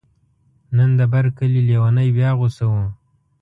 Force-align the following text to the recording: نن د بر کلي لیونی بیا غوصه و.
نن 0.77 0.89
د 0.99 1.01
بر 1.13 1.25
کلي 1.37 1.61
لیونی 1.67 2.07
بیا 2.17 2.29
غوصه 2.39 2.65
و. 2.71 2.73